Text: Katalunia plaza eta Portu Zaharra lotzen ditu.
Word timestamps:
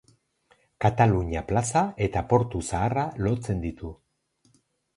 Katalunia 0.85 1.43
plaza 1.51 1.83
eta 2.07 2.25
Portu 2.33 2.63
Zaharra 2.73 3.07
lotzen 3.29 3.65
ditu. 3.69 3.95